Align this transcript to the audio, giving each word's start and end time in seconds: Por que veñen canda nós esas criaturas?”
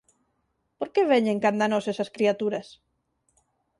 Por 0.77 0.87
que 0.93 1.09
veñen 1.11 1.41
canda 1.45 1.71
nós 1.73 1.85
esas 1.91 2.11
criaturas?” 2.15 2.67